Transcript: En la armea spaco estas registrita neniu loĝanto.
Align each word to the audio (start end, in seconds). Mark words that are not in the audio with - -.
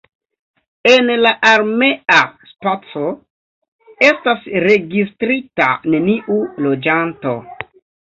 En 0.91 1.09
la 1.25 1.31
armea 1.49 2.15
spaco 2.51 3.03
estas 4.07 4.47
registrita 4.63 5.69
neniu 5.97 6.39
loĝanto. 6.69 7.35